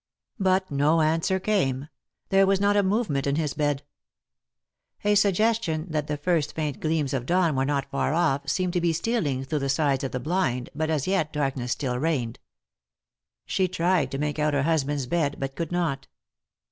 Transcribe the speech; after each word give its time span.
But 0.39 0.71
no 0.71 1.01
answer 1.01 1.39
came; 1.39 1.87
there 2.29 2.47
was 2.47 2.59
not 2.59 2.75
a 2.75 2.81
movement 2.81 3.27
in 3.27 3.35
his 3.35 3.53
bed. 3.53 3.83
A 5.03 5.13
suggestion 5.13 5.85
that 5.91 6.07
the 6.07 6.17
first 6.17 6.55
faint 6.55 6.79
gleams 6.79 7.13
of 7.13 7.27
dawn 7.27 7.55
were 7.55 7.65
not 7.65 7.85
for 7.91 8.11
oft 8.11 8.49
seemed 8.49 8.73
to 8.73 8.81
be 8.81 8.93
stealing 8.93 9.43
through 9.43 9.59
the 9.59 9.69
sides 9.69 10.03
of 10.03 10.11
the 10.11 10.19
blind, 10.19 10.71
but 10.73 10.89
as 10.89 11.05
yet 11.05 11.31
darkness 11.31 11.73
still 11.73 11.99
reigned. 11.99 12.39
She 13.45 13.67
tried 13.67 14.09
to 14.09 14.17
make 14.17 14.39
out 14.39 14.55
her 14.55 14.63
husband's 14.63 15.05
bed, 15.05 15.35
but 15.39 15.55
could 15.55 15.71
not. 15.71 16.07